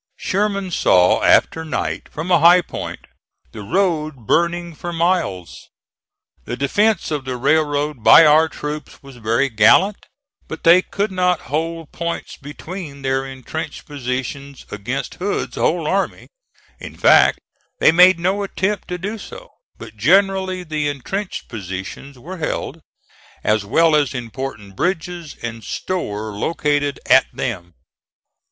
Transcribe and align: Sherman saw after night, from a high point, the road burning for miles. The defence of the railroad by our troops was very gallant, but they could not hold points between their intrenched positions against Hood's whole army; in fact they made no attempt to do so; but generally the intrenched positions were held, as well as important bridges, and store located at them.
Sherman 0.17 0.71
saw 0.71 1.21
after 1.21 1.63
night, 1.63 2.09
from 2.09 2.31
a 2.31 2.39
high 2.39 2.63
point, 2.63 3.01
the 3.51 3.61
road 3.61 4.25
burning 4.25 4.73
for 4.73 4.91
miles. 4.91 5.69
The 6.45 6.57
defence 6.57 7.11
of 7.11 7.23
the 7.23 7.37
railroad 7.37 8.03
by 8.03 8.25
our 8.25 8.49
troops 8.49 9.03
was 9.03 9.17
very 9.17 9.47
gallant, 9.47 10.07
but 10.47 10.63
they 10.63 10.81
could 10.81 11.11
not 11.11 11.41
hold 11.53 11.91
points 11.91 12.35
between 12.35 13.03
their 13.03 13.27
intrenched 13.27 13.85
positions 13.85 14.65
against 14.71 15.13
Hood's 15.21 15.53
whole 15.55 15.85
army; 15.85 16.29
in 16.79 16.97
fact 16.97 17.37
they 17.77 17.91
made 17.91 18.17
no 18.19 18.41
attempt 18.41 18.87
to 18.87 18.97
do 18.97 19.19
so; 19.19 19.49
but 19.77 19.97
generally 19.97 20.63
the 20.63 20.87
intrenched 20.87 21.47
positions 21.47 22.17
were 22.17 22.37
held, 22.37 22.81
as 23.43 23.65
well 23.65 23.95
as 23.95 24.15
important 24.15 24.75
bridges, 24.75 25.35
and 25.43 25.63
store 25.63 26.31
located 26.31 26.99
at 27.05 27.27
them. 27.31 27.75